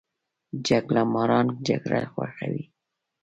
جګړه 0.67 1.03
ماران 1.13 1.47
جګړه 1.67 1.99
خوښوي 2.11 2.63